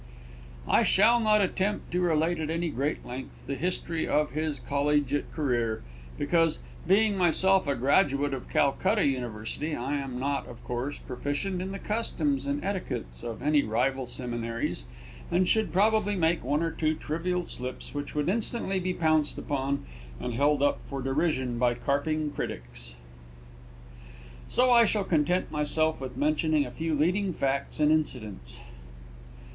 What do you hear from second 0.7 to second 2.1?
shall not attempt to